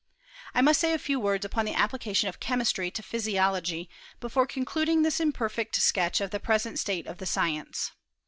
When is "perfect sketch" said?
5.31-6.19